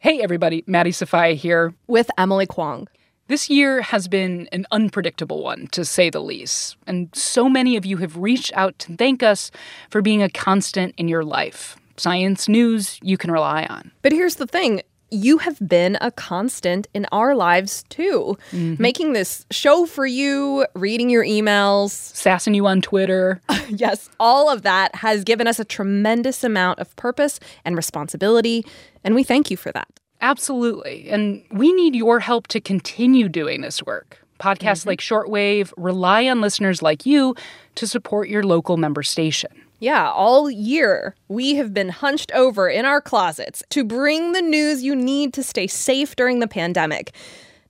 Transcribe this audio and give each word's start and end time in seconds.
Hey, 0.00 0.20
everybody, 0.22 0.62
Maddie 0.68 0.92
Sofia 0.92 1.34
here. 1.34 1.74
With 1.88 2.08
Emily 2.16 2.46
Kwong. 2.46 2.86
This 3.26 3.50
year 3.50 3.82
has 3.82 4.06
been 4.06 4.48
an 4.52 4.64
unpredictable 4.70 5.42
one, 5.42 5.66
to 5.72 5.84
say 5.84 6.08
the 6.08 6.20
least. 6.20 6.76
And 6.86 7.08
so 7.12 7.48
many 7.48 7.76
of 7.76 7.84
you 7.84 7.96
have 7.96 8.16
reached 8.16 8.52
out 8.54 8.78
to 8.78 8.94
thank 8.94 9.24
us 9.24 9.50
for 9.90 10.00
being 10.00 10.22
a 10.22 10.30
constant 10.30 10.94
in 10.98 11.08
your 11.08 11.24
life. 11.24 11.76
Science 11.96 12.48
news 12.48 13.00
you 13.02 13.16
can 13.16 13.32
rely 13.32 13.64
on. 13.64 13.90
But 14.02 14.12
here's 14.12 14.36
the 14.36 14.46
thing 14.46 14.82
you 15.10 15.38
have 15.38 15.58
been 15.66 15.96
a 16.00 16.10
constant 16.10 16.86
in 16.94 17.06
our 17.12 17.34
lives 17.34 17.84
too. 17.88 18.36
Mm-hmm. 18.52 18.82
Making 18.82 19.12
this 19.12 19.46
show 19.50 19.86
for 19.86 20.06
you, 20.06 20.66
reading 20.74 21.10
your 21.10 21.24
emails, 21.24 21.90
sassing 21.90 22.54
you 22.54 22.66
on 22.66 22.80
Twitter. 22.80 23.40
yes, 23.68 24.10
all 24.20 24.50
of 24.50 24.62
that 24.62 24.94
has 24.96 25.24
given 25.24 25.46
us 25.46 25.58
a 25.58 25.64
tremendous 25.64 26.44
amount 26.44 26.78
of 26.78 26.94
purpose 26.96 27.40
and 27.64 27.76
responsibility, 27.76 28.64
and 29.04 29.14
we 29.14 29.24
thank 29.24 29.50
you 29.50 29.56
for 29.56 29.72
that. 29.72 29.88
Absolutely. 30.20 31.08
And 31.08 31.44
we 31.52 31.72
need 31.72 31.94
your 31.94 32.20
help 32.20 32.48
to 32.48 32.60
continue 32.60 33.28
doing 33.28 33.60
this 33.60 33.82
work. 33.82 34.18
Podcasts 34.40 34.80
mm-hmm. 34.80 34.90
like 34.90 35.00
Shortwave 35.00 35.72
rely 35.76 36.28
on 36.28 36.40
listeners 36.40 36.82
like 36.82 37.06
you 37.06 37.34
to 37.76 37.86
support 37.86 38.28
your 38.28 38.42
local 38.42 38.76
member 38.76 39.02
station. 39.02 39.50
Yeah, 39.80 40.10
all 40.10 40.50
year 40.50 41.14
we 41.28 41.54
have 41.54 41.72
been 41.72 41.90
hunched 41.90 42.32
over 42.32 42.68
in 42.68 42.84
our 42.84 43.00
closets 43.00 43.62
to 43.70 43.84
bring 43.84 44.32
the 44.32 44.42
news 44.42 44.82
you 44.82 44.96
need 44.96 45.32
to 45.34 45.44
stay 45.44 45.68
safe 45.68 46.16
during 46.16 46.40
the 46.40 46.48
pandemic. 46.48 47.12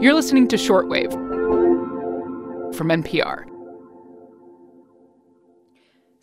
You're 0.00 0.14
listening 0.14 0.48
to 0.48 0.56
Shortwave 0.56 1.12
from 2.74 2.88
NPR. 2.88 3.53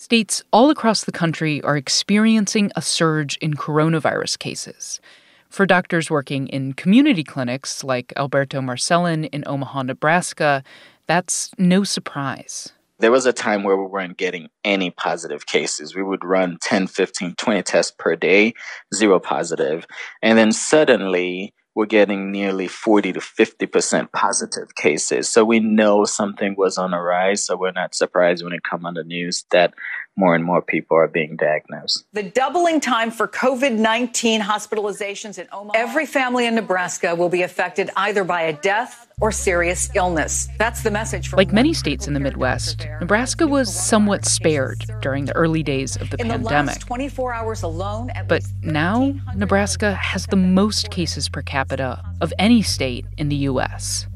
States 0.01 0.43
all 0.51 0.71
across 0.71 1.03
the 1.03 1.11
country 1.11 1.61
are 1.61 1.77
experiencing 1.77 2.71
a 2.75 2.81
surge 2.81 3.37
in 3.37 3.53
coronavirus 3.53 4.39
cases. 4.39 4.99
For 5.47 5.67
doctors 5.67 6.09
working 6.09 6.47
in 6.47 6.73
community 6.73 7.23
clinics 7.23 7.83
like 7.83 8.11
Alberto 8.17 8.61
Marcelin 8.61 9.25
in 9.25 9.43
Omaha, 9.45 9.83
Nebraska, 9.83 10.63
that's 11.05 11.51
no 11.59 11.83
surprise. 11.83 12.73
There 12.97 13.11
was 13.11 13.27
a 13.27 13.31
time 13.31 13.63
where 13.63 13.77
we 13.77 13.85
weren't 13.85 14.17
getting 14.17 14.49
any 14.63 14.89
positive 14.89 15.45
cases. 15.45 15.95
We 15.95 16.01
would 16.01 16.25
run 16.25 16.57
10, 16.63 16.87
15, 16.87 17.35
20 17.35 17.61
tests 17.61 17.93
per 17.95 18.15
day, 18.15 18.55
zero 18.95 19.19
positive. 19.19 19.85
And 20.23 20.35
then 20.35 20.51
suddenly, 20.51 21.53
we're 21.73 21.85
getting 21.85 22.31
nearly 22.31 22.67
40 22.67 23.13
to 23.13 23.19
50% 23.19 24.11
positive 24.11 24.75
cases. 24.75 25.29
So 25.29 25.45
we 25.45 25.59
know 25.59 26.03
something 26.03 26.55
was 26.57 26.77
on 26.77 26.91
the 26.91 26.99
rise. 26.99 27.45
So 27.45 27.55
we're 27.55 27.71
not 27.71 27.95
surprised 27.95 28.43
when 28.43 28.53
it 28.53 28.63
come 28.63 28.85
on 28.85 28.95
the 28.95 29.03
news 29.03 29.45
that 29.51 29.73
more 30.17 30.35
and 30.35 30.43
more 30.43 30.61
people 30.61 30.97
are 30.97 31.07
being 31.07 31.37
diagnosed. 31.37 32.05
The 32.13 32.23
doubling 32.23 32.79
time 32.79 33.11
for 33.11 33.27
COVID 33.27 33.77
19 33.77 34.41
hospitalizations 34.41 35.39
in 35.39 35.47
Omaha. 35.51 35.77
Every 35.77 36.05
family 36.05 36.45
in 36.45 36.55
Nebraska 36.55 37.15
will 37.15 37.29
be 37.29 37.43
affected 37.43 37.89
either 37.95 38.23
by 38.23 38.43
a 38.43 38.53
death 38.53 39.07
or 39.21 39.31
serious 39.31 39.89
illness. 39.95 40.49
That's 40.57 40.83
the 40.83 40.91
message 40.91 41.29
from 41.29 41.37
Like 41.37 41.53
many 41.53 41.73
states 41.73 42.07
in 42.07 42.13
the 42.13 42.19
Midwest, 42.19 42.87
Nebraska 42.99 43.47
was 43.47 43.73
somewhat 43.73 44.25
spared 44.25 44.83
during 45.01 45.25
the 45.25 45.35
early 45.35 45.63
days 45.63 45.95
of 45.95 46.09
the 46.09 46.19
in 46.19 46.27
pandemic. 46.27 46.75
The 46.75 46.85
24 46.85 47.33
hours 47.33 47.63
alone, 47.63 48.11
but 48.27 48.43
now 48.61 49.13
Nebraska 49.35 49.93
has 49.93 50.25
the 50.27 50.35
most 50.35 50.91
cases 50.91 51.29
per 51.29 51.41
capita 51.41 52.03
of 52.19 52.33
any 52.37 52.61
state 52.61 53.05
in 53.17 53.29
the 53.29 53.37
US. 53.47 54.07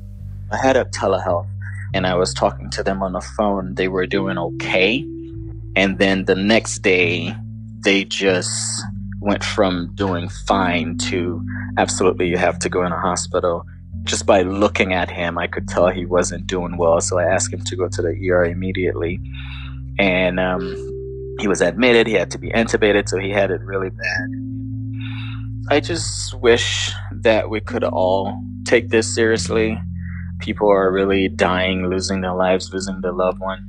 I 0.51 0.57
had 0.57 0.75
a 0.75 0.85
telehealth 0.85 1.47
and 1.93 2.05
I 2.05 2.16
was 2.16 2.33
talking 2.33 2.69
to 2.72 2.83
them 2.83 3.01
on 3.01 3.13
the 3.13 3.22
phone. 3.22 3.75
They 3.75 3.88
were 3.88 4.06
doing 4.06 4.38
okay. 4.38 5.06
And 5.75 6.00
then 6.00 6.25
the 6.25 6.36
next 6.36 6.80
day, 6.80 7.36
they 7.84 8.06
just 8.06 8.84
went 9.22 9.44
from 9.44 9.91
doing 9.96 10.30
fine 10.30 10.97
to 10.97 11.44
absolutely 11.78 12.28
you 12.28 12.38
have 12.38 12.59
to 12.59 12.69
go 12.69 12.86
in 12.86 12.91
a 12.91 13.00
hospital 13.00 13.66
just 14.06 14.25
by 14.25 14.44
looking 14.44 14.94
at 14.94 15.09
him, 15.09 15.38
I 15.38 15.47
could 15.47 15.68
tell 15.68 15.90
he 15.90 16.06
wasn't 16.06 16.47
doing 16.47 16.78
well. 16.78 17.02
So 17.02 17.19
I 17.19 17.24
asked 17.24 17.52
him 17.52 17.62
to 17.62 17.75
go 17.75 17.88
to 17.90 18.02
the 18.02 18.30
ER 18.30 18.46
immediately. 18.46 19.19
And 19.97 20.40
um, 20.40 21.36
he 21.40 21.47
was 21.47 21.62
admitted. 21.62 22.07
He 22.07 22.13
had 22.13 22.31
to 22.31 22.38
be 22.38 22.50
intubated, 22.52 23.09
so 23.09 23.18
he 23.18 23.31
had 23.31 23.52
it 23.52 23.62
really 23.62 23.90
bad. 23.90 24.30
I 25.69 25.80
just 25.80 26.40
wish 26.40 26.92
that 27.12 27.50
we 27.50 27.59
could 27.59 27.84
all 27.84 28.44
take 28.66 28.90
this 28.90 29.13
seriously. 29.13 29.81
People 30.40 30.69
are 30.69 30.92
really 30.92 31.28
dying, 31.28 31.90
losing 31.90 32.22
their 32.22 32.36
lives, 32.36 32.72
losing 32.72 33.02
their 33.02 33.13
loved 33.13 33.40
one. 33.40 33.66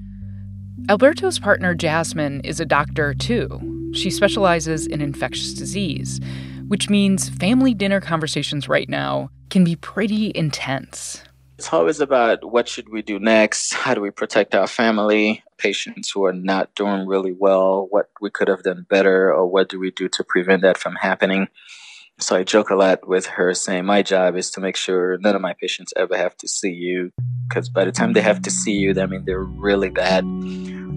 Alberto's 0.88 1.38
partner, 1.38 1.74
Jasmine, 1.74 2.42
is 2.42 2.60
a 2.60 2.64
doctor 2.64 3.12
too. 3.12 3.90
She 3.92 4.10
specializes 4.10 4.86
in 4.86 5.00
infectious 5.00 5.52
disease, 5.52 6.20
which 6.68 6.88
means 6.88 7.28
family 7.28 7.74
dinner 7.74 8.00
conversations 8.00 8.68
right 8.68 8.88
now 8.88 9.30
can 9.50 9.64
be 9.64 9.74
pretty 9.74 10.30
intense. 10.34 11.22
It's 11.58 11.72
always 11.72 11.98
about 12.00 12.52
what 12.52 12.68
should 12.68 12.90
we 12.90 13.02
do 13.02 13.18
next? 13.18 13.72
How 13.72 13.94
do 13.94 14.00
we 14.00 14.10
protect 14.10 14.54
our 14.54 14.66
family? 14.66 15.42
Patients 15.56 16.10
who 16.10 16.26
are 16.26 16.32
not 16.32 16.74
doing 16.74 17.06
really 17.06 17.32
well, 17.32 17.88
what 17.90 18.10
we 18.20 18.30
could 18.30 18.48
have 18.48 18.62
done 18.62 18.86
better, 18.88 19.32
or 19.32 19.46
what 19.46 19.68
do 19.68 19.80
we 19.80 19.90
do 19.90 20.08
to 20.10 20.22
prevent 20.22 20.62
that 20.62 20.76
from 20.76 20.94
happening? 20.96 21.48
So 22.18 22.34
I 22.34 22.44
joke 22.44 22.70
a 22.70 22.74
lot 22.74 23.06
with 23.06 23.26
her 23.26 23.52
saying, 23.52 23.84
My 23.84 24.02
job 24.02 24.36
is 24.36 24.50
to 24.52 24.60
make 24.60 24.76
sure 24.76 25.18
none 25.18 25.34
of 25.34 25.42
my 25.42 25.54
patients 25.60 25.92
ever 25.96 26.16
have 26.16 26.34
to 26.38 26.48
see 26.48 26.72
you. 26.72 27.12
Because 27.46 27.68
by 27.68 27.84
the 27.84 27.92
time 27.92 28.14
they 28.14 28.22
have 28.22 28.40
to 28.42 28.50
see 28.50 28.72
you, 28.72 28.98
I 28.98 29.04
mean, 29.04 29.26
they're 29.26 29.42
really 29.42 29.90
bad. 29.90 30.24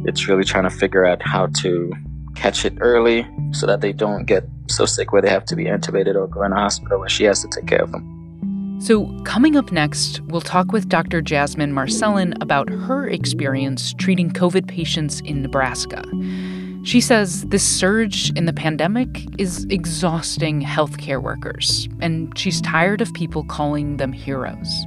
It's 0.05 0.29
really 0.29 0.45
trying 0.45 0.63
to 0.63 0.69
figure 0.69 1.05
out 1.05 1.21
how 1.21 1.47
to 1.61 1.91
catch 2.35 2.63
it 2.63 2.73
early 2.79 3.27
so 3.51 3.67
that 3.67 3.81
they 3.81 3.91
don't 3.91 4.25
get 4.25 4.45
so 4.69 4.85
sick 4.85 5.11
where 5.11 5.21
they 5.21 5.29
have 5.29 5.43
to 5.45 5.57
be 5.57 5.65
intubated 5.65 6.15
or 6.15 6.25
go 6.27 6.43
in 6.43 6.53
a 6.53 6.55
hospital 6.55 6.99
where 6.99 7.09
she 7.09 7.25
has 7.25 7.41
to 7.41 7.49
take 7.49 7.67
care 7.67 7.81
of 7.81 7.91
them. 7.91 8.77
So, 8.81 9.07
coming 9.25 9.57
up 9.57 9.73
next, 9.73 10.21
we'll 10.21 10.39
talk 10.39 10.71
with 10.71 10.87
Dr. 10.87 11.21
Jasmine 11.21 11.73
Marcelin 11.73 12.33
about 12.39 12.69
her 12.69 13.09
experience 13.09 13.93
treating 13.93 14.31
COVID 14.31 14.69
patients 14.69 15.19
in 15.19 15.41
Nebraska. 15.41 16.01
She 16.83 17.01
says 17.01 17.43
this 17.47 17.63
surge 17.63 18.31
in 18.37 18.45
the 18.45 18.53
pandemic 18.53 19.25
is 19.37 19.65
exhausting 19.69 20.61
healthcare 20.61 21.21
workers, 21.21 21.89
and 21.99 22.35
she's 22.37 22.61
tired 22.61 23.01
of 23.01 23.13
people 23.13 23.43
calling 23.43 23.97
them 23.97 24.13
heroes. 24.13 24.85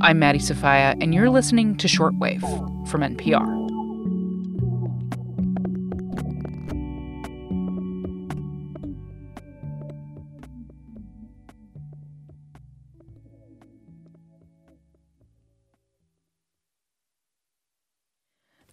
I'm 0.00 0.20
Maddie 0.20 0.38
Sofia, 0.38 0.94
and 1.00 1.12
you're 1.12 1.28
listening 1.28 1.76
to 1.78 1.88
Shortwave 1.88 2.40
from 2.88 3.00
NPR. 3.00 3.57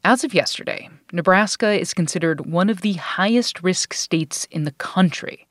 As 0.08 0.24
of 0.24 0.36
yesterday, 0.36 0.88
Nebraska 1.12 1.72
is 1.72 1.96
considered 1.96 2.46
one 2.46 2.70
of 2.70 2.82
the 2.82 2.94
highest 2.94 3.64
risk 3.64 3.92
states 3.92 4.46
in 4.52 4.64
the 4.64 4.74
country. 4.74 5.48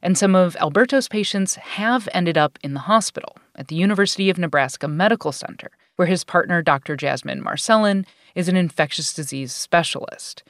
And 0.00 0.16
some 0.16 0.34
of 0.34 0.56
Alberto's 0.56 1.08
patients 1.08 1.56
have 1.56 2.08
ended 2.14 2.38
up 2.38 2.58
in 2.64 2.72
the 2.72 2.80
hospital 2.80 3.36
at 3.56 3.68
the 3.68 3.76
University 3.76 4.30
of 4.30 4.38
Nebraska 4.38 4.88
Medical 4.88 5.30
Center, 5.30 5.72
where 5.96 6.08
his 6.08 6.24
partner, 6.24 6.62
Dr. 6.62 6.96
Jasmine 6.96 7.42
Marcelin, 7.42 8.06
is 8.34 8.48
an 8.48 8.56
infectious 8.56 9.12
disease 9.12 9.52
specialist. 9.52 10.42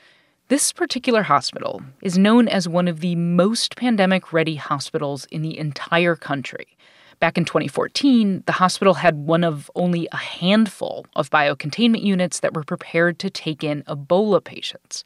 This 0.46 0.72
particular 0.72 1.24
hospital 1.24 1.82
is 2.00 2.16
known 2.16 2.46
as 2.46 2.68
one 2.68 2.86
of 2.86 3.00
the 3.00 3.16
most 3.16 3.74
pandemic 3.74 4.32
ready 4.32 4.54
hospitals 4.54 5.24
in 5.32 5.42
the 5.42 5.58
entire 5.58 6.14
country. 6.14 6.76
Back 7.20 7.36
in 7.36 7.44
2014, 7.44 8.44
the 8.46 8.52
hospital 8.52 8.94
had 8.94 9.16
one 9.16 9.42
of 9.42 9.70
only 9.74 10.08
a 10.12 10.16
handful 10.16 11.04
of 11.16 11.30
biocontainment 11.30 12.02
units 12.02 12.40
that 12.40 12.54
were 12.54 12.62
prepared 12.62 13.18
to 13.18 13.30
take 13.30 13.64
in 13.64 13.82
Ebola 13.84 14.42
patients. 14.42 15.02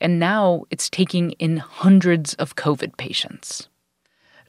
And 0.00 0.18
now 0.18 0.64
it's 0.70 0.90
taking 0.90 1.30
in 1.32 1.58
hundreds 1.58 2.34
of 2.34 2.56
COVID 2.56 2.96
patients. 2.96 3.68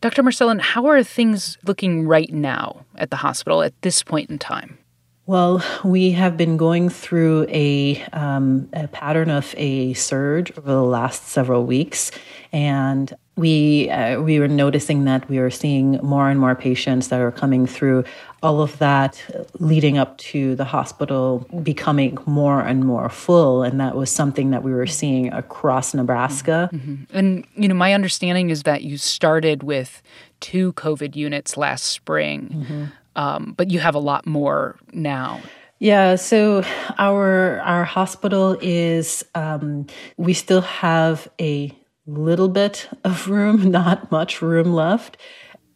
Dr. 0.02 0.24
Marcelin, 0.24 0.60
how 0.60 0.88
are 0.88 1.04
things 1.04 1.58
looking 1.64 2.08
right 2.08 2.34
now 2.34 2.86
at 2.96 3.12
the 3.12 3.18
hospital 3.18 3.62
at 3.62 3.80
this 3.84 4.02
point 4.02 4.32
in 4.32 4.40
time? 4.40 4.80
Well, 5.26 5.64
we 5.86 6.12
have 6.12 6.36
been 6.36 6.58
going 6.58 6.90
through 6.90 7.48
a, 7.48 8.02
um, 8.12 8.68
a, 8.74 8.90
pattern 8.90 9.30
of 9.30 9.56
a 9.58 9.94
surge 9.94 10.52
over 10.58 10.70
the 10.70 10.84
last 10.84 11.30
several 11.30 11.64
weeks, 11.66 12.12
and 12.52 13.14
we 13.38 13.90
uh, 13.90 14.20
we 14.20 14.40
were 14.40 14.50
noticing 14.50 15.06
that 15.06 15.30
we 15.30 15.40
were 15.40 15.50
seeing 15.50 15.94
more 16.04 16.30
and 16.30 16.42
more 16.42 16.56
patients 16.56 17.08
that 17.08 17.22
are 17.22 17.32
coming 17.32 17.66
through. 17.66 18.04
All 18.44 18.62
of 18.62 18.78
that 18.80 19.48
leading 19.60 19.98
up 19.98 20.18
to 20.18 20.56
the 20.56 20.66
hospital 20.66 21.48
becoming 21.64 22.18
more 22.26 22.60
and 22.60 22.84
more 22.84 23.08
full, 23.08 23.64
and 23.64 23.80
that 23.80 23.96
was 23.96 24.12
something 24.12 24.52
that 24.52 24.62
we 24.62 24.74
were 24.74 24.88
seeing 24.88 25.32
across 25.32 25.94
Nebraska. 25.94 26.70
Mm-hmm. 26.74 27.18
And 27.18 27.48
you 27.56 27.70
know, 27.70 27.76
my 27.76 27.94
understanding 27.94 28.50
is 28.50 28.64
that 28.64 28.84
you 28.84 28.98
started 28.98 29.64
with 29.64 30.02
two 30.42 30.74
COVID 30.74 31.16
units 31.16 31.56
last 31.56 31.86
spring. 31.86 32.50
Mm-hmm 32.50 32.86
um, 33.16 33.54
but 33.58 33.72
you 33.72 33.80
have 33.80 33.96
a 33.96 34.00
lot 34.00 34.26
more 34.26 34.78
now. 34.92 35.42
Yeah, 35.80 36.16
so 36.16 36.64
our 36.98 37.60
our 37.60 37.84
hospital 37.84 38.58
is 38.62 39.26
um, 39.36 39.88
we 40.18 40.34
still 40.34 40.62
have 40.62 41.28
a 41.42 41.78
little 42.06 42.48
bit 42.48 42.88
of 43.04 43.28
room, 43.28 43.70
not 43.72 44.12
much 44.12 44.42
room 44.42 44.74
left 44.74 45.18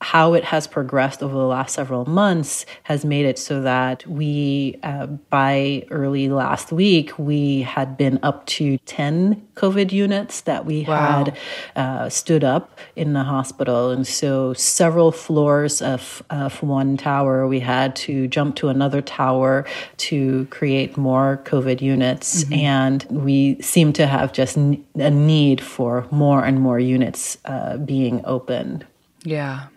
how 0.02 0.34
it 0.34 0.44
has 0.44 0.68
progressed 0.68 1.24
over 1.24 1.34
the 1.34 1.46
last 1.46 1.74
several 1.74 2.06
months 2.06 2.66
has 2.84 3.04
made 3.04 3.26
it 3.26 3.40
so 3.40 3.62
that 3.62 4.06
we, 4.06 4.80
uh, 4.84 5.08
by 5.08 5.84
early 5.90 6.30
last 6.30 6.72
week, 6.72 7.18
we 7.18 7.64
had 7.64 7.98
been 7.98 8.20
up 8.22 8.46
to 8.46 8.78
10 8.80 9.48
COVID 9.56 9.92
units 9.92 10.42
that 10.42 10.66
we 10.66 10.86
wow. 10.86 11.26
had 11.26 11.38
uh, 11.76 12.10
stood 12.10 12.44
up 12.44 12.78
in 12.96 13.14
the 13.14 13.24
hospital. 13.24 13.90
And 13.90 14.06
so, 14.06 14.54
several 14.54 15.12
floors 15.12 15.82
of, 15.82 16.22
of 16.30 16.62
one 16.62 16.96
tower, 16.98 17.48
we 17.48 17.60
had 17.60 17.96
to 17.98 18.28
jump 18.28 18.56
to 18.58 18.70
another 18.70 19.02
tower 19.02 19.66
to 19.98 20.46
create 20.52 20.96
more 20.96 21.42
COVID 21.46 21.82
units. 21.82 22.44
Mm-hmm. 22.44 22.54
And 22.54 23.08
we 23.10 23.60
seem 23.62 23.94
to 23.94 24.06
have 24.06 24.32
just 24.32 24.58
a 24.58 25.10
need 25.10 25.60
for 25.60 26.06
more 26.12 26.46
and 26.46 26.62
more 26.62 26.80
units 26.80 27.40
uh, 27.46 27.78
being 27.78 28.22
opened. 28.26 28.86
Yeah. 29.24 29.68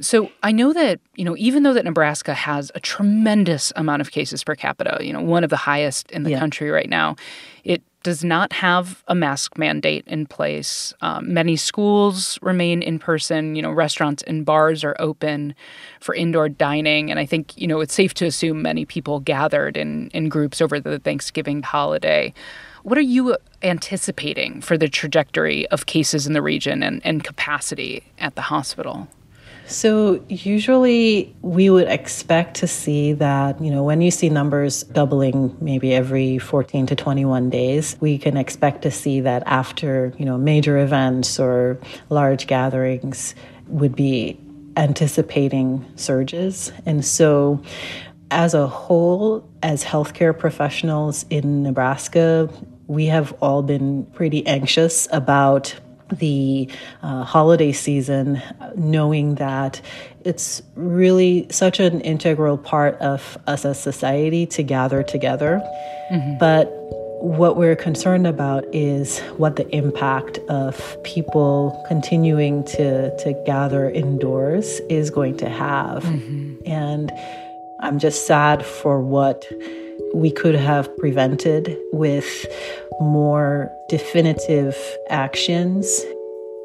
So 0.00 0.30
I 0.42 0.52
know 0.52 0.72
that, 0.72 1.00
you 1.16 1.24
know, 1.24 1.36
even 1.36 1.62
though 1.62 1.74
that 1.74 1.84
Nebraska 1.84 2.32
has 2.32 2.70
a 2.74 2.80
tremendous 2.80 3.72
amount 3.76 4.00
of 4.00 4.10
cases 4.10 4.42
per 4.42 4.54
capita, 4.54 4.98
you 5.00 5.12
know, 5.12 5.20
one 5.20 5.44
of 5.44 5.50
the 5.50 5.56
highest 5.56 6.10
in 6.10 6.22
the 6.22 6.30
yeah. 6.30 6.38
country 6.38 6.70
right 6.70 6.88
now, 6.88 7.16
it 7.64 7.82
does 8.02 8.24
not 8.24 8.52
have 8.52 9.02
a 9.08 9.14
mask 9.14 9.58
mandate 9.58 10.04
in 10.06 10.26
place. 10.26 10.94
Um, 11.02 11.32
many 11.32 11.56
schools 11.56 12.38
remain 12.40 12.82
in 12.82 12.98
person. 12.98 13.54
You 13.54 13.62
know, 13.62 13.70
restaurants 13.70 14.22
and 14.22 14.44
bars 14.44 14.84
are 14.84 14.96
open 14.98 15.54
for 16.00 16.14
indoor 16.14 16.48
dining, 16.48 17.10
and 17.10 17.20
I 17.20 17.26
think 17.26 17.56
you 17.58 17.66
know 17.66 17.80
it's 17.80 17.94
safe 17.94 18.14
to 18.14 18.26
assume 18.26 18.62
many 18.62 18.84
people 18.84 19.20
gathered 19.20 19.76
in 19.76 20.08
in 20.14 20.28
groups 20.28 20.60
over 20.60 20.80
the 20.80 20.98
Thanksgiving 20.98 21.62
holiday. 21.62 22.32
What 22.82 22.96
are 22.96 23.02
you 23.02 23.36
anticipating 23.62 24.62
for 24.62 24.78
the 24.78 24.88
trajectory 24.88 25.68
of 25.68 25.84
cases 25.84 26.26
in 26.26 26.32
the 26.32 26.40
region 26.40 26.82
and, 26.82 27.04
and 27.04 27.22
capacity 27.22 28.04
at 28.18 28.36
the 28.36 28.40
hospital? 28.40 29.06
So, 29.70 30.20
usually 30.28 31.36
we 31.42 31.70
would 31.70 31.86
expect 31.86 32.56
to 32.56 32.66
see 32.66 33.12
that, 33.12 33.62
you 33.62 33.70
know, 33.70 33.84
when 33.84 34.00
you 34.00 34.10
see 34.10 34.28
numbers 34.28 34.82
doubling 34.82 35.56
maybe 35.60 35.94
every 35.94 36.38
14 36.38 36.86
to 36.86 36.96
21 36.96 37.50
days, 37.50 37.96
we 38.00 38.18
can 38.18 38.36
expect 38.36 38.82
to 38.82 38.90
see 38.90 39.20
that 39.20 39.44
after, 39.46 40.12
you 40.18 40.24
know, 40.24 40.36
major 40.36 40.76
events 40.78 41.38
or 41.38 41.78
large 42.08 42.48
gatherings 42.48 43.36
would 43.68 43.94
be 43.94 44.40
anticipating 44.76 45.84
surges. 45.94 46.72
And 46.84 47.04
so, 47.04 47.62
as 48.32 48.54
a 48.54 48.66
whole, 48.66 49.48
as 49.62 49.84
healthcare 49.84 50.36
professionals 50.36 51.26
in 51.30 51.62
Nebraska, 51.62 52.48
we 52.88 53.06
have 53.06 53.32
all 53.40 53.62
been 53.62 54.06
pretty 54.06 54.44
anxious 54.48 55.06
about 55.12 55.74
the 56.12 56.68
uh, 57.02 57.24
holiday 57.24 57.72
season, 57.72 58.42
knowing 58.76 59.36
that 59.36 59.80
it's 60.24 60.62
really 60.74 61.46
such 61.50 61.80
an 61.80 62.00
integral 62.02 62.58
part 62.58 62.96
of 62.96 63.38
us 63.46 63.64
as 63.64 63.80
society 63.80 64.46
to 64.46 64.62
gather 64.62 65.02
together. 65.02 65.60
Mm-hmm. 66.12 66.38
But 66.38 66.70
what 67.20 67.56
we're 67.56 67.76
concerned 67.76 68.26
about 68.26 68.64
is 68.72 69.20
what 69.36 69.56
the 69.56 69.68
impact 69.76 70.38
of 70.48 70.96
people 71.04 71.84
continuing 71.86 72.64
to, 72.64 73.14
to 73.18 73.42
gather 73.44 73.90
indoors 73.90 74.80
is 74.88 75.10
going 75.10 75.36
to 75.36 75.48
have. 75.48 76.02
Mm-hmm. 76.02 76.66
And 76.66 77.12
I'm 77.80 77.98
just 77.98 78.26
sad 78.26 78.64
for 78.64 79.00
what 79.00 79.44
we 80.14 80.30
could 80.30 80.54
have 80.54 80.94
prevented 80.98 81.76
with 81.92 82.46
more 83.00 83.70
definitive 83.88 84.76
actions. 85.08 86.04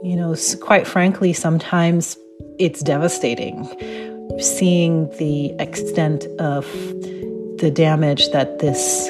You 0.04 0.16
know, 0.16 0.36
quite 0.62 0.88
frankly, 0.88 1.34
sometimes 1.34 2.18
it's 2.60 2.82
devastating 2.82 3.68
seeing 4.40 5.10
the 5.18 5.52
extent 5.60 6.26
of 6.40 6.66
the 7.60 7.72
damage 7.74 8.30
that 8.32 8.60
this 8.60 9.10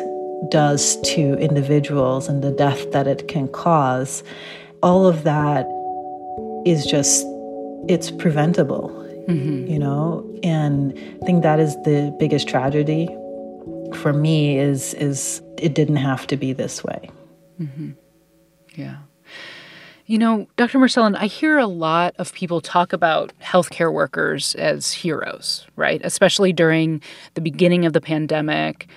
does 0.50 1.00
to 1.02 1.34
individuals 1.40 2.28
and 2.28 2.44
the 2.44 2.52
death 2.52 2.92
that 2.92 3.08
it 3.08 3.28
can 3.28 3.48
cause. 3.48 4.24
All 4.84 5.08
of 5.08 5.24
that 5.24 5.66
is 6.66 6.86
just, 6.86 7.26
it's 7.88 8.12
preventable, 8.12 8.90
mm-hmm. 9.28 9.68
you 9.68 9.80
know? 9.80 10.24
And 10.44 10.94
I 11.22 11.26
think 11.26 11.42
that 11.44 11.60
is 11.60 11.76
the 11.84 12.16
biggest 12.20 12.48
tragedy 12.48 13.10
for 13.94 14.14
me 14.14 14.58
is 14.58 14.94
is 14.96 15.42
it 15.58 15.76
didn't 15.76 15.98
have 15.98 16.28
to 16.28 16.38
be 16.38 16.54
this 16.54 16.84
way. 16.84 17.10
Mm-hmm. 17.60 17.92
Yeah. 18.76 18.98
You 20.08 20.20
know, 20.20 20.48
Dr. 20.56 20.78
Marcelin, 20.78 21.16
I 21.16 21.26
hear 21.26 21.58
a 21.58 21.66
lot 21.66 22.14
of 22.20 22.32
people 22.34 22.62
talk 22.62 22.94
about 22.94 23.34
healthcare 23.42 23.92
workers 23.92 24.54
as 24.56 24.92
heroes, 24.92 25.66
right? 25.76 26.00
Especially 26.04 26.54
during 26.54 27.02
the 27.34 27.42
beginning 27.42 27.86
of 27.86 27.94
the 27.94 28.02
pandemic. 28.02 28.88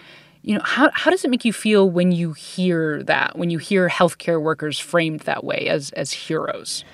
You 0.42 0.56
know, 0.56 0.62
how, 0.64 0.90
how 0.92 1.10
does 1.10 1.24
it 1.24 1.30
make 1.30 1.46
you 1.46 1.52
feel 1.52 1.88
when 1.88 2.12
you 2.12 2.34
hear 2.34 3.02
that, 3.04 3.38
when 3.38 3.48
you 3.48 3.56
hear 3.56 3.88
healthcare 3.88 4.40
workers 4.40 4.78
framed 4.78 5.20
that 5.20 5.44
way 5.44 5.68
as, 5.68 5.90
as 5.92 6.12
heroes? 6.12 6.84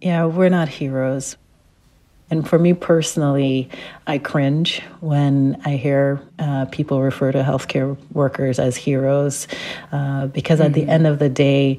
Yeah, 0.00 0.24
we're 0.24 0.48
not 0.48 0.68
heroes. 0.68 1.36
And 2.32 2.48
for 2.48 2.58
me 2.58 2.72
personally, 2.72 3.68
I 4.06 4.16
cringe 4.16 4.80
when 5.00 5.60
I 5.66 5.76
hear 5.76 6.18
uh, 6.38 6.64
people 6.64 7.02
refer 7.02 7.30
to 7.30 7.42
healthcare 7.42 7.94
workers 8.10 8.58
as 8.58 8.74
heroes 8.74 9.46
uh, 9.92 10.28
because 10.28 10.58
mm-hmm. 10.58 10.66
at 10.68 10.72
the 10.72 10.80
mm-hmm. 10.80 10.90
end 10.90 11.06
of 11.06 11.18
the 11.18 11.28
day, 11.28 11.76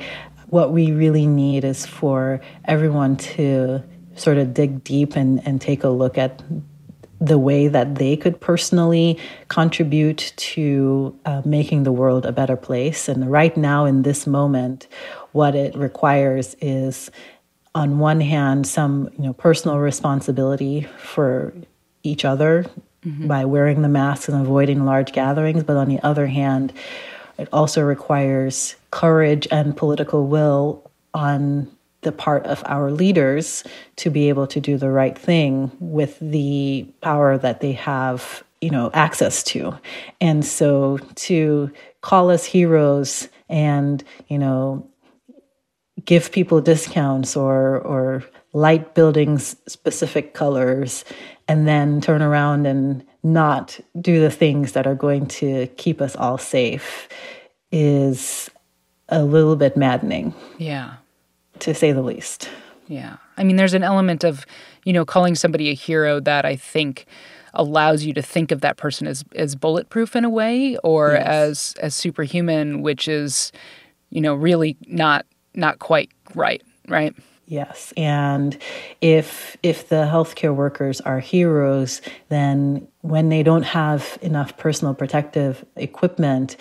what 0.49 0.71
we 0.71 0.91
really 0.91 1.25
need 1.25 1.63
is 1.63 1.87
for 1.87 2.39
everyone 2.65 3.17
to 3.33 3.81
sort 4.15 4.37
of 4.37 4.53
dig 4.53 4.83
deep 4.83 5.15
and, 5.15 5.41
and 5.47 5.59
take 5.59 5.83
a 5.83 5.89
look 5.89 6.19
at 6.19 6.43
the 7.19 7.39
way 7.39 7.67
that 7.67 7.95
they 7.95 8.15
could 8.15 8.39
personally 8.39 9.17
contribute 9.47 10.33
to 10.35 11.17
uh, 11.25 11.41
making 11.45 11.81
the 11.81 11.91
world 11.91 12.27
a 12.27 12.31
better 12.31 12.57
place. 12.57 13.07
And 13.07 13.31
right 13.31 13.57
now, 13.57 13.85
in 13.85 14.03
this 14.03 14.27
moment, 14.27 14.87
what 15.31 15.55
it 15.55 15.75
requires 15.75 16.55
is 16.61 17.09
on 17.75 17.99
one 17.99 18.21
hand 18.21 18.67
some 18.67 19.09
you 19.17 19.23
know 19.23 19.33
personal 19.33 19.79
responsibility 19.79 20.87
for 20.97 21.53
each 22.03 22.25
other 22.25 22.65
mm-hmm. 23.05 23.27
by 23.27 23.45
wearing 23.45 23.81
the 23.81 23.89
masks 23.89 24.29
and 24.29 24.39
avoiding 24.39 24.85
large 24.85 25.11
gatherings 25.11 25.63
but 25.63 25.77
on 25.77 25.87
the 25.87 25.99
other 26.03 26.27
hand 26.27 26.73
it 27.37 27.49
also 27.51 27.81
requires 27.81 28.75
courage 28.91 29.47
and 29.51 29.75
political 29.75 30.27
will 30.27 30.89
on 31.13 31.69
the 32.01 32.11
part 32.11 32.45
of 32.45 32.61
our 32.65 32.91
leaders 32.91 33.63
to 33.95 34.09
be 34.09 34.29
able 34.29 34.45
to 34.45 34.59
do 34.59 34.77
the 34.77 34.89
right 34.89 35.17
thing 35.17 35.71
with 35.79 36.17
the 36.19 36.85
power 37.01 37.37
that 37.37 37.61
they 37.61 37.71
have 37.71 38.43
you 38.61 38.69
know 38.69 38.91
access 38.93 39.43
to 39.43 39.77
and 40.21 40.45
so 40.45 40.97
to 41.15 41.71
call 42.01 42.29
us 42.29 42.45
heroes 42.45 43.29
and 43.49 44.03
you 44.27 44.37
know 44.37 44.87
give 46.05 46.31
people 46.31 46.61
discounts 46.61 47.35
or 47.35 47.79
or 47.79 48.23
light 48.53 48.93
buildings 48.93 49.55
specific 49.67 50.33
colors 50.33 51.03
and 51.47 51.67
then 51.67 51.99
turn 52.01 52.21
around 52.21 52.65
and 52.65 53.03
not 53.23 53.79
do 53.99 54.19
the 54.21 54.29
things 54.29 54.73
that 54.73 54.85
are 54.85 54.95
going 54.95 55.25
to 55.25 55.67
keep 55.77 56.01
us 56.01 56.15
all 56.15 56.37
safe 56.37 57.07
is 57.71 58.49
a 59.09 59.23
little 59.23 59.55
bit 59.55 59.75
maddening. 59.75 60.33
Yeah. 60.57 60.95
To 61.59 61.73
say 61.73 61.91
the 61.91 62.01
least. 62.01 62.49
Yeah. 62.87 63.17
I 63.37 63.43
mean 63.43 63.55
there's 63.55 63.73
an 63.73 63.83
element 63.83 64.23
of, 64.23 64.45
you 64.85 64.93
know, 64.93 65.05
calling 65.05 65.35
somebody 65.35 65.69
a 65.69 65.73
hero 65.73 66.19
that 66.19 66.45
I 66.45 66.55
think 66.55 67.05
allows 67.53 68.03
you 68.03 68.13
to 68.13 68.21
think 68.21 68.51
of 68.51 68.61
that 68.61 68.77
person 68.77 69.07
as 69.07 69.23
as 69.35 69.55
bulletproof 69.55 70.15
in 70.15 70.25
a 70.25 70.29
way 70.29 70.77
or 70.83 71.11
yes. 71.11 71.27
as 71.27 71.75
as 71.81 71.95
superhuman 71.95 72.81
which 72.81 73.07
is 73.07 73.51
you 74.09 74.19
know 74.19 74.33
really 74.33 74.75
not 74.87 75.25
not 75.55 75.79
quite 75.79 76.11
right, 76.35 76.61
right? 76.87 77.13
Yes. 77.45 77.93
And 77.97 78.57
if 79.01 79.57
if 79.63 79.89
the 79.89 80.07
healthcare 80.11 80.55
workers 80.55 81.01
are 81.01 81.19
heroes, 81.19 82.01
then 82.29 82.87
when 83.01 83.29
they 83.29 83.43
don't 83.43 83.63
have 83.63 84.17
enough 84.21 84.57
personal 84.57 84.93
protective 84.93 85.65
equipment, 85.75 86.55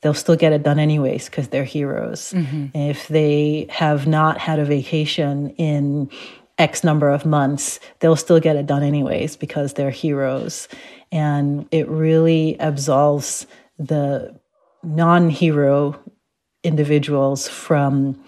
they'll 0.00 0.12
still 0.12 0.36
get 0.36 0.52
it 0.52 0.62
done 0.62 0.78
anyways 0.78 1.26
because 1.26 1.48
they're 1.48 1.64
heroes. 1.64 2.32
Mm-hmm. 2.32 2.76
If 2.76 3.08
they 3.08 3.66
have 3.70 4.06
not 4.06 4.38
had 4.38 4.58
a 4.58 4.64
vacation 4.64 5.50
in 5.50 6.10
X 6.58 6.84
number 6.84 7.08
of 7.08 7.24
months, 7.24 7.80
they'll 8.00 8.16
still 8.16 8.40
get 8.40 8.56
it 8.56 8.66
done 8.66 8.82
anyways 8.82 9.36
because 9.36 9.74
they're 9.74 9.90
heroes. 9.90 10.68
And 11.10 11.66
it 11.70 11.88
really 11.88 12.58
absolves 12.60 13.46
the 13.78 14.38
non 14.82 15.30
hero 15.30 15.98
individuals 16.64 17.48
from 17.48 18.20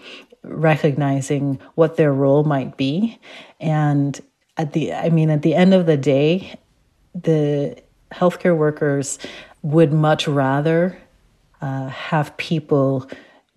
recognizing 0.43 1.59
what 1.75 1.97
their 1.97 2.13
role 2.13 2.43
might 2.43 2.77
be. 2.77 3.19
And 3.59 4.19
at 4.55 4.73
the, 4.73 4.93
I 4.93 5.09
mean, 5.09 5.29
at 5.29 5.41
the 5.41 5.55
end 5.55 5.73
of 5.73 5.85
the 5.85 5.97
day, 5.97 6.57
the 7.13 7.77
healthcare 8.13 8.55
workers 8.55 9.19
would 9.61 9.91
much 9.91 10.27
rather 10.27 10.97
uh, 11.61 11.87
have 11.89 12.35
people 12.37 13.09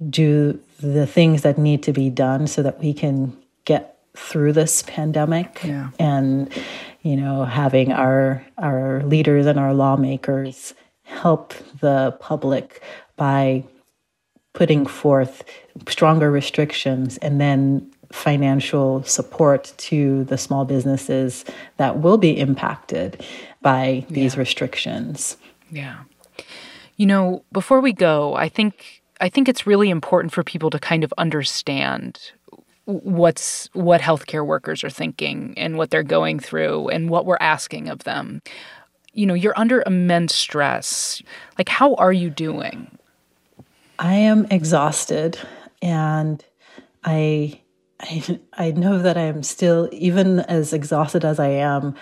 do 0.09 0.59
the 0.81 1.07
things 1.07 1.43
that 1.43 1.59
need 1.59 1.83
to 1.83 1.93
be 1.93 2.09
done 2.09 2.47
so 2.47 2.63
that 2.63 2.81
we 2.81 2.93
can 2.93 3.37
get 3.65 3.99
through 4.17 4.53
this 4.53 4.83
pandemic 4.83 5.61
yeah. 5.63 5.91
and 5.99 6.53
you 7.03 7.17
know 7.17 7.45
having 7.45 7.93
our 7.93 8.45
our 8.59 9.03
leaders 9.05 9.47
and 9.47 9.59
our 9.59 9.73
lawmakers 9.73 10.75
help 11.05 11.55
the 11.81 12.17
public 12.19 12.83
by 13.17 13.63
putting 14.53 14.87
forth 14.87 15.45
stronger 15.89 16.31
restrictions 16.31 17.19
and 17.19 17.41
then 17.41 17.91
financial 18.13 19.03
support 19.05 19.73
to 19.77 20.25
the 20.25 20.37
small 20.37 20.65
businesses 20.65 21.45
that 21.77 22.01
will 22.01 22.19
be 22.19 22.39
impacted 22.39 23.25
by 23.63 24.05
these 24.11 24.35
yeah. 24.35 24.41
restrictions. 24.41 25.37
Yeah. 25.71 25.99
You 26.97 27.07
know, 27.07 27.45
before 27.53 27.81
we 27.81 27.93
go, 27.93 28.35
I 28.35 28.49
think 28.49 29.03
I 29.21 29.29
think 29.29 29.49
it's 29.49 29.67
really 29.67 29.91
important 29.91 30.33
for 30.33 30.43
people 30.43 30.71
to 30.71 30.79
kind 30.79 31.05
of 31.05 31.13
understand 31.19 32.33
what's 32.85 33.69
what 33.73 34.01
healthcare 34.01 34.45
workers 34.45 34.83
are 34.83 34.91
thinking 34.91 35.55
and 35.57 35.77
what 35.77 35.91
they're 35.91 36.03
going 36.03 36.41
through 36.41 36.89
and 36.89 37.09
what 37.09 37.27
we're 37.27 37.39
asking 37.41 37.89
of 37.89 38.05
them. 38.05 38.43
You 39.13 39.27
know, 39.27 39.35
you're 39.35 39.59
under 39.59 39.83
immense 39.87 40.35
stress. 40.35 41.23
Like 41.59 41.69
how 41.69 41.95
are 41.95 42.13
you 42.13 42.31
doing? 42.31 42.99
I 44.01 44.15
am 44.15 44.47
exhausted 44.51 45.39
and 45.83 46.43
I 47.05 47.61
I, 48.01 48.41
I 48.55 48.71
know 48.71 48.99
that 48.99 49.19
I 49.19 49.25
am 49.25 49.43
still 49.43 49.91
even 49.93 50.41
as 50.41 50.73
exhausted 50.73 51.23
as 51.23 51.39
I 51.39 51.49
am, 51.49 51.95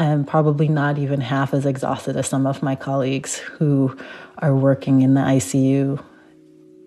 I'm 0.00 0.24
probably 0.24 0.66
not 0.66 0.98
even 0.98 1.20
half 1.20 1.54
as 1.54 1.64
exhausted 1.64 2.16
as 2.16 2.26
some 2.26 2.48
of 2.48 2.64
my 2.64 2.74
colleagues 2.74 3.38
who 3.38 3.96
are 4.38 4.56
working 4.56 5.02
in 5.02 5.14
the 5.14 5.20
ICU. 5.20 6.02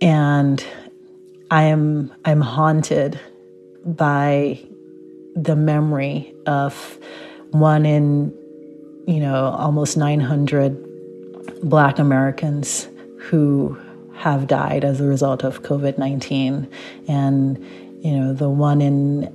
And 0.01 0.63
I 1.49 1.63
am 1.63 2.13
I'm 2.25 2.41
haunted 2.41 3.17
by 3.85 4.59
the 5.37 5.55
memory 5.55 6.33
of 6.45 6.99
one 7.51 7.85
in 7.85 8.33
you 9.07 9.21
know 9.21 9.45
almost 9.57 9.95
900 9.95 10.77
black 11.63 11.97
Americans 11.97 12.89
who 13.19 13.79
have 14.19 14.47
died 14.47 14.83
as 14.83 14.99
a 14.99 15.05
result 15.05 15.43
of 15.43 15.63
COVID-19 15.63 16.69
and 17.07 17.57
you 18.03 18.11
know 18.11 18.33
the 18.33 18.49
one 18.49 18.81
in 18.81 19.33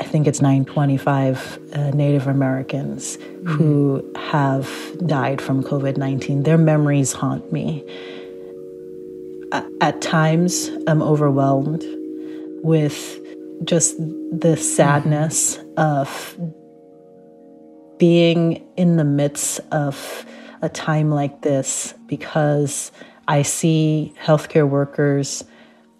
I 0.00 0.04
think 0.04 0.26
it's 0.26 0.40
925 0.42 1.58
uh, 1.72 1.90
Native 1.90 2.26
Americans 2.26 3.16
mm-hmm. 3.16 3.46
who 3.52 4.12
have 4.16 4.68
died 5.06 5.40
from 5.40 5.62
COVID 5.62 5.96
19. 5.96 6.42
Their 6.42 6.58
memories 6.58 7.12
haunt 7.12 7.50
me. 7.52 7.84
At 9.80 10.02
times, 10.02 10.68
I'm 10.86 11.02
overwhelmed 11.02 11.82
with 12.62 13.20
just 13.64 13.96
the 13.98 14.56
sadness 14.56 15.56
mm-hmm. 15.56 15.78
of 15.78 16.36
being 17.98 18.66
in 18.76 18.96
the 18.96 19.04
midst 19.04 19.60
of 19.72 20.26
a 20.60 20.68
time 20.68 21.10
like 21.10 21.42
this 21.42 21.94
because 22.06 22.92
I 23.28 23.42
see 23.42 24.12
healthcare 24.22 24.68
workers, 24.68 25.44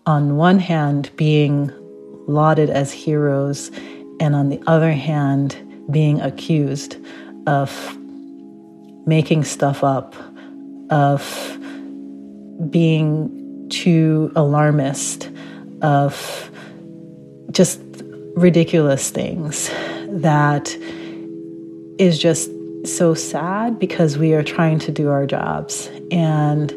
on 0.06 0.36
one 0.36 0.58
hand, 0.58 1.10
being 1.16 1.72
lauded 2.28 2.70
as 2.70 2.92
heroes, 2.92 3.70
and 4.20 4.34
on 4.34 4.48
the 4.48 4.62
other 4.66 4.92
hand, 4.92 5.56
being 5.90 6.20
accused 6.20 6.96
of 7.46 7.96
making 9.06 9.44
stuff 9.44 9.82
up, 9.82 10.14
of 10.90 11.58
being 12.70 13.68
too 13.70 14.32
alarmist, 14.36 15.30
of 15.82 16.50
just 17.50 17.80
ridiculous 18.36 19.10
things 19.10 19.68
that 20.08 20.76
is 21.98 22.18
just 22.18 22.50
so 22.84 23.14
sad 23.14 23.78
because 23.78 24.16
we 24.16 24.34
are 24.34 24.42
trying 24.42 24.78
to 24.78 24.92
do 24.92 25.10
our 25.10 25.26
jobs. 25.26 25.90
And 26.10 26.72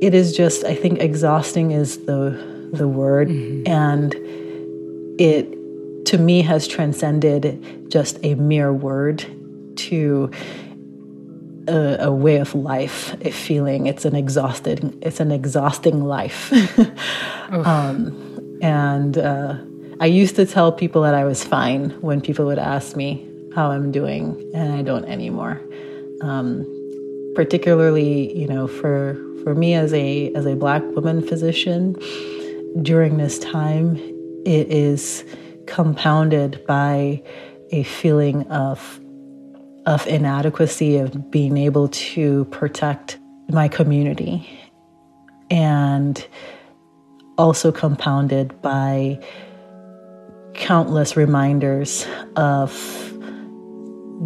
it 0.00 0.14
is 0.14 0.36
just 0.36 0.64
i 0.64 0.74
think 0.74 1.00
exhausting 1.00 1.70
is 1.70 2.04
the 2.06 2.70
the 2.72 2.88
word 2.88 3.28
mm-hmm. 3.28 3.66
and 3.66 4.14
it 5.20 5.56
to 6.06 6.18
me 6.18 6.42
has 6.42 6.68
transcended 6.68 7.90
just 7.90 8.18
a 8.22 8.34
mere 8.34 8.72
word 8.72 9.24
to 9.76 10.30
a, 11.68 11.96
a, 12.00 12.12
way 12.12 12.36
of 12.36 12.54
life, 12.54 13.14
a 13.22 13.30
feeling. 13.30 13.86
It's 13.86 14.04
an 14.04 14.14
exhausted, 14.14 14.96
it's 15.02 15.20
an 15.20 15.32
exhausting 15.32 16.04
life. 16.04 16.52
um, 17.50 18.58
and 18.62 19.18
uh, 19.18 19.56
I 20.00 20.06
used 20.06 20.36
to 20.36 20.46
tell 20.46 20.72
people 20.72 21.02
that 21.02 21.14
I 21.14 21.24
was 21.24 21.42
fine 21.42 21.90
when 22.00 22.20
people 22.20 22.46
would 22.46 22.58
ask 22.58 22.96
me 22.96 23.28
how 23.54 23.70
I'm 23.70 23.90
doing, 23.90 24.50
and 24.54 24.72
I 24.74 24.82
don't 24.82 25.04
anymore. 25.06 25.60
Um, 26.20 26.75
particularly, 27.36 28.36
you 28.36 28.48
know, 28.48 28.66
for 28.66 29.14
for 29.44 29.54
me 29.54 29.74
as 29.74 29.94
a 29.94 30.32
as 30.34 30.46
a 30.46 30.56
black 30.56 30.82
woman 30.96 31.22
physician 31.24 31.94
during 32.82 33.16
this 33.16 33.38
time 33.38 33.96
it 34.44 34.68
is 34.68 35.24
compounded 35.66 36.64
by 36.66 37.22
a 37.70 37.82
feeling 37.84 38.42
of 38.50 39.00
of 39.86 40.06
inadequacy 40.06 40.96
of 40.96 41.30
being 41.30 41.56
able 41.56 41.88
to 41.88 42.44
protect 42.46 43.18
my 43.48 43.68
community. 43.68 44.48
And 45.48 46.26
also 47.38 47.70
compounded 47.70 48.60
by 48.62 49.20
countless 50.54 51.16
reminders 51.16 52.06
of 52.34 52.72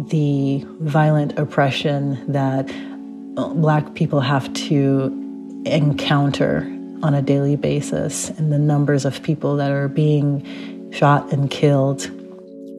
the 0.09 0.65
violent 0.79 1.37
oppression 1.37 2.31
that 2.31 2.71
black 3.35 3.93
people 3.93 4.19
have 4.19 4.51
to 4.53 5.17
encounter 5.65 6.67
on 7.03 7.13
a 7.13 7.21
daily 7.21 7.55
basis 7.55 8.29
and 8.31 8.51
the 8.51 8.59
numbers 8.59 9.05
of 9.05 9.21
people 9.23 9.55
that 9.55 9.71
are 9.71 9.87
being 9.87 10.91
shot 10.91 11.31
and 11.31 11.49
killed 11.49 12.09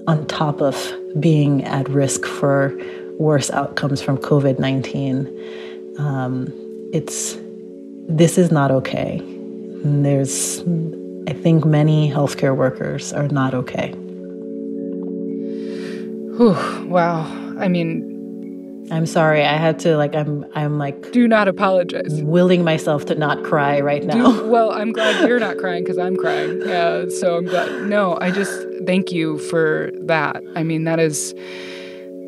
on 0.06 0.26
top 0.26 0.61
of 0.61 0.76
being 1.18 1.64
at 1.64 1.88
risk 1.88 2.25
for 2.25 2.76
worse 3.18 3.50
outcomes 3.50 4.02
from 4.02 4.18
COVID 4.18 4.59
19. 4.59 5.97
Um, 5.99 6.52
it's 6.92 7.37
this 8.09 8.38
is 8.38 8.50
not 8.50 8.71
okay. 8.71 9.18
And 9.18 10.04
there's, 10.04 10.61
I 11.28 11.32
think, 11.32 11.64
many 11.64 12.11
healthcare 12.11 12.56
workers 12.56 13.12
are 13.12 13.28
not 13.28 13.54
okay. 13.54 13.92
Whew, 16.37 16.88
wow. 16.88 17.23
I 17.59 17.68
mean, 17.68 18.12
I'm 18.92 19.06
sorry. 19.06 19.42
I 19.42 19.56
had 19.56 19.78
to 19.80 19.96
like 19.96 20.14
I'm 20.14 20.44
I'm 20.54 20.76
like 20.76 21.12
Do 21.12 21.26
not 21.26 21.49
apologize. 21.49 22.22
Willing 22.22 22.62
myself 22.62 23.06
to 23.06 23.14
not 23.14 23.42
cry 23.42 23.80
right 23.80 24.04
now. 24.04 24.32
Do, 24.32 24.49
well, 24.50 24.70
I'm 24.70 24.92
glad 24.99 25.26
you're 25.26 25.40
not 25.40 25.56
crying 25.56 25.87
cuz 25.87 25.96
I'm 25.96 26.14
crying. 26.14 26.61
Yeah, 26.61 27.06
so 27.08 27.38
I'm 27.38 27.46
glad. 27.46 27.88
No, 27.88 28.18
I 28.20 28.30
just 28.30 28.52
thank 28.84 29.11
you 29.11 29.38
for 29.38 29.90
that. 30.02 30.42
I 30.56 30.62
mean, 30.62 30.84
that 30.84 31.00
is 31.00 31.34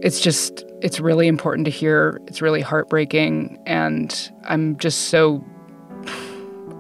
it's 0.03 0.21
just 0.21 0.65
it's 0.81 1.01
really 1.01 1.29
important 1.29 1.67
to 1.67 1.71
hear. 1.71 2.19
It's 2.29 2.41
really 2.41 2.63
heartbreaking 2.63 3.59
and 3.67 4.31
I'm 4.45 4.79
just 4.79 5.09
so 5.09 5.45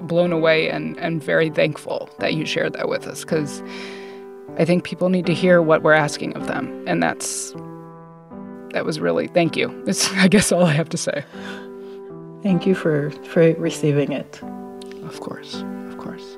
blown 0.06 0.32
away 0.32 0.70
and 0.70 0.98
and 0.98 1.22
very 1.22 1.50
thankful 1.50 2.08
that 2.20 2.32
you 2.32 2.46
shared 2.46 2.72
that 2.72 2.88
with 2.88 3.06
us 3.06 3.22
cuz 3.22 3.62
I 4.56 4.64
think 4.64 4.84
people 4.84 5.10
need 5.10 5.26
to 5.26 5.34
hear 5.34 5.60
what 5.60 5.82
we're 5.82 5.92
asking 5.92 6.32
of 6.36 6.46
them 6.46 6.84
and 6.86 7.02
that's 7.02 7.54
that 8.74 8.84
was 8.84 8.98
really 8.98 9.28
thank 9.28 9.56
you. 9.56 9.70
It's 9.86 10.12
I 10.14 10.28
guess 10.28 10.52
all 10.52 10.64
I 10.64 10.72
have 10.72 10.90
to 10.90 10.98
say. 10.98 11.24
Thank 12.42 12.66
you 12.66 12.74
for 12.74 13.10
for 13.32 13.54
receiving 13.54 14.12
it. 14.12 14.42
Of 15.04 15.20
course. 15.20 15.62
Of 15.88 15.96
course. 15.96 16.36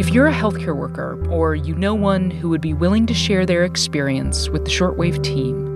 If 0.00 0.10
you're 0.10 0.26
a 0.26 0.32
healthcare 0.32 0.74
worker 0.74 1.24
or 1.30 1.54
you 1.54 1.74
know 1.76 1.94
one 1.94 2.30
who 2.30 2.48
would 2.48 2.62
be 2.62 2.72
willing 2.72 3.06
to 3.06 3.14
share 3.14 3.46
their 3.46 3.62
experience 3.62 4.48
with 4.48 4.64
the 4.64 4.70
Shortwave 4.70 5.22
team, 5.22 5.68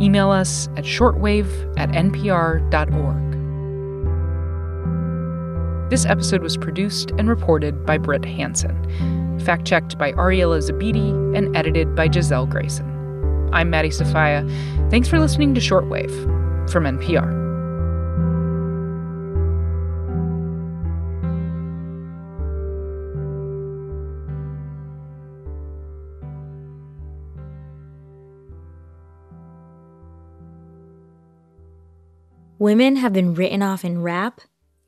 email 0.00 0.30
us 0.30 0.66
at 0.76 0.84
shortwave 0.84 1.46
at 1.78 1.90
npr.org. 1.90 3.30
This 5.90 6.06
episode 6.06 6.42
was 6.42 6.56
produced 6.56 7.10
and 7.12 7.28
reported 7.28 7.84
by 7.84 7.98
Brit 7.98 8.24
Hanson, 8.24 9.29
fact 9.40 9.66
checked 9.66 9.98
by 9.98 10.12
Ariella 10.12 10.58
Zabidi, 10.58 11.36
and 11.36 11.54
edited 11.56 11.94
by 11.94 12.08
Gisele 12.08 12.46
Grayson. 12.46 12.86
I'm 13.52 13.70
Maddie 13.70 13.90
Sofia. 13.90 14.46
Thanks 14.90 15.08
for 15.08 15.18
listening 15.18 15.54
to 15.54 15.60
Shortwave 15.60 16.70
from 16.70 16.84
NPR. 16.84 17.40
Women 32.60 32.96
have 32.96 33.14
been 33.14 33.32
written 33.32 33.62
off 33.62 33.86
in 33.86 34.02
rap 34.02 34.42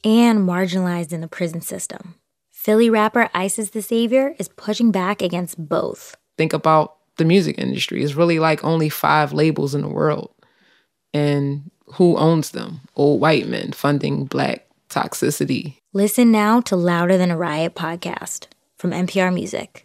and 0.05 0.41
marginalized 0.41 1.11
in 1.11 1.23
the 1.23 1.27
prison 1.27 1.63
system. 1.63 2.17
Philly 2.63 2.89
rapper 2.89 3.29
Isis 3.35 3.71
Tha 3.71 3.83
Saviour 3.83 4.37
is 4.39 4.47
pushing 4.47 4.93
back 4.93 5.21
against 5.21 5.59
both. 5.69 6.17
Think 6.39 6.53
about 6.53 6.95
the 7.17 7.25
music 7.25 7.59
industry. 7.59 8.05
It's 8.05 8.15
really 8.15 8.39
like 8.39 8.63
only 8.63 8.89
five 8.89 9.33
labels 9.33 9.75
in 9.75 9.81
the 9.81 9.89
world. 9.89 10.31
And 11.13 11.73
who 11.95 12.17
owns 12.17 12.53
them? 12.53 12.83
Old 12.95 13.21
white 13.21 13.49
men 13.49 13.73
funding 13.73 14.27
black 14.27 14.69
toxicity. 14.89 15.79
Listen 15.93 16.31
now 16.31 16.61
to 16.61 16.77
Louder 16.77 17.19
Than 17.19 17.33
a 17.33 17.37
Riot 17.37 17.75
podcast 17.75 18.47
from 18.77 18.93
NPR 18.93 19.35
Music. 19.35 19.83